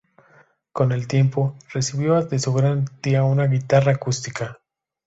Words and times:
Con 0.71 0.93
el 0.93 1.05
tiempo 1.07 1.55
recibió 1.71 2.19
de 2.23 2.39
su 2.39 2.85
tía 3.01 3.23
una 3.23 3.45
guitarra 3.45 3.91
acústica. 3.91 4.59